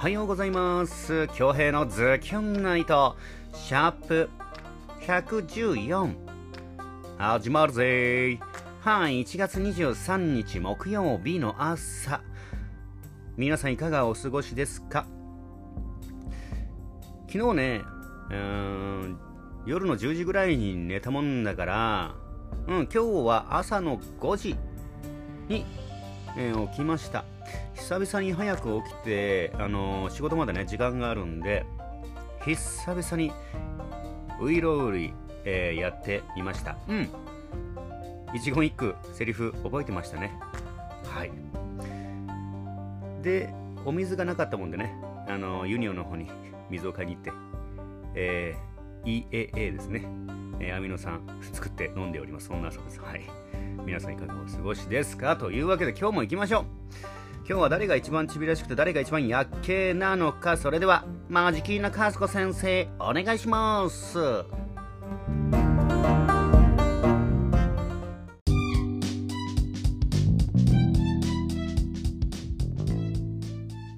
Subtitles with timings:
[0.00, 1.28] おはようございます。
[1.34, 3.18] 京平のズキュンナイト。
[3.52, 4.30] シャープ
[5.02, 6.14] 114
[7.18, 8.40] 始まるぜ。
[8.80, 12.22] はい1月23日木曜日の朝。
[13.36, 15.04] 皆さんいかがお過ごしですか？
[17.30, 17.82] 昨日ね
[18.30, 19.18] うん
[19.66, 22.14] 夜の10時ぐらいに寝たもんだから
[22.68, 24.56] うん今日は朝の5時
[25.48, 25.66] に、
[26.36, 27.24] えー起きました。
[27.74, 31.64] 久々に早く起きて、あのー仕事までね時間があるんで
[32.44, 33.32] 久々に
[34.40, 35.12] ウイロウリ、
[35.44, 36.76] えーやってみました。
[36.88, 37.08] うん。
[38.34, 40.32] 一言一句セリフ覚えてましたね。
[41.04, 41.30] はい。
[43.22, 43.52] で
[43.84, 44.94] お水がなかったもんでね
[45.28, 46.30] あのユニオンの方に
[46.70, 47.32] 水を買いに行って
[48.14, 48.70] えー
[49.30, 50.04] EAA ですね、
[50.60, 51.22] えーアミノ酸
[51.52, 52.46] 作って飲んでおります。
[52.48, 53.00] そんな朝です。
[53.00, 53.22] はい。
[53.84, 55.36] 皆さんいかがお過ごしですか？
[55.36, 56.64] というわけで今日も行きましょう。
[57.48, 64.18] 今日は誰が一番ちびらしくて誰が一番やっけなのかそれではマジキーナカスコ先生お願いします。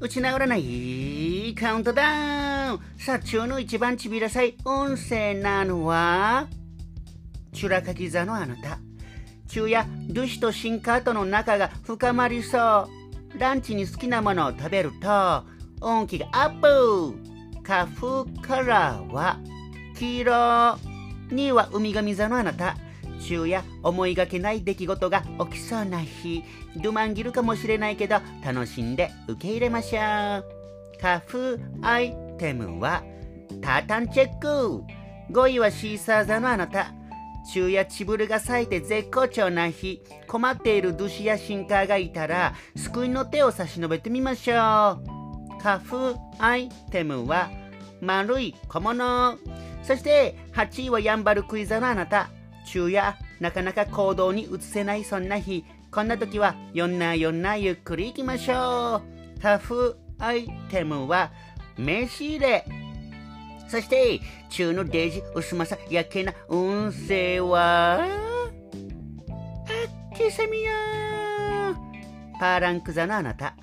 [0.00, 2.80] 打ち直らないカウントダウン。
[2.98, 6.48] さあ中の一番ちびらさい音声なのは
[7.52, 8.78] チュラカキ座のあなた。
[9.48, 12.88] 昼夜ドゥシとシンカートの仲が深まりそ
[13.34, 13.38] う。
[13.38, 15.44] ランチに好きなものを食べると
[15.80, 17.14] 運気がアップ。
[17.62, 19.38] 花粉カラーは
[19.96, 22.76] 黄色2位は海神座のあなた。
[23.18, 26.42] 昼夜思いがけない出来事が起きそうな日。
[26.76, 30.44] ドゥマンギルかもしれないけど楽しんで受け入れましょう。
[31.00, 33.02] 花粉アイテムは
[33.62, 34.82] タータンチェック。
[35.30, 36.92] 5位はシーサー座のあなた。
[37.44, 40.02] 昼夜チブルが咲いて絶好調な日。
[40.26, 45.60] 困っているドゥシやシンカーがいたら救いの手を差し伸べてみましょう。
[45.60, 47.50] 花粉アイテムは
[48.00, 49.38] 丸い小物。
[49.82, 52.30] そして8位はヤンバルクイザのあなた。
[52.64, 55.64] 昼夜なかなか行動に移せないそんな日。
[55.90, 59.02] こんな時はよんなよんなゆっくり行きましょ
[59.38, 59.40] う。
[59.40, 61.30] 花粉アイテムは
[61.76, 62.83] 名刺入れ。
[63.68, 64.20] そして
[64.50, 68.08] 中のデージ薄まさやけな運勢はあっ
[70.16, 70.70] けさみよ
[72.38, 73.56] パーランク座のあなた。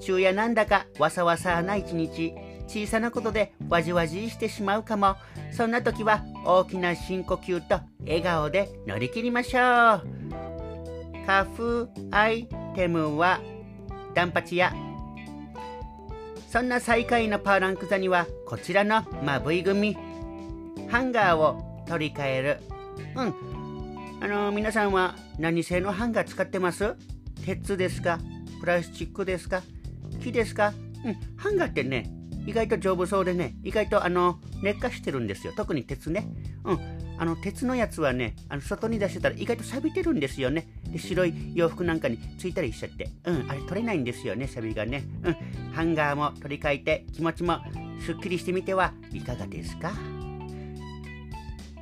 [0.00, 2.34] 昼夜なんだかわさわさな一日。
[2.68, 5.16] 小さなことでわじわじしてしまうかも。
[5.52, 9.62] そんな時は大きな深呼吸と笑顔で乗り切りましょう。
[11.26, 13.40] 花粉アイテムは
[14.14, 14.72] ダンパチや
[16.56, 19.94] そんな最下位のパーランク座にはこちらのまぶい組。
[20.88, 22.60] ハンガーを取り替える。
[23.14, 23.34] うん。
[24.22, 26.94] あの皆さんは何製のハンガー使ってます？
[27.44, 28.18] 鉄ですか？
[28.58, 29.60] プラスチックですか？
[30.22, 30.72] 木ですか？
[31.04, 31.16] うん。
[31.36, 32.10] ハンガーってね
[32.46, 35.52] 意外と丈夫そうでね意外とあの劣化してるんですよ。
[35.54, 36.26] 特に鉄ね。
[36.64, 36.78] うん。
[37.18, 40.68] あの鉄のやつはねあの外に出してたら意外と錆びてるんですよね。
[40.90, 43.08] で白い洋服なんかについたりしちゃって。
[43.24, 45.04] うんあれ取れないんですよね錆びがね。
[45.22, 45.36] うん。
[45.72, 47.58] ハンガーも取り替えて気持ちも
[48.04, 49.92] すっきりしてみてはいかがですか？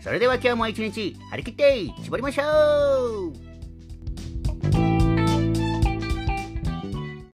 [0.00, 3.53] それでは今日も一日張り切って絞りましょう！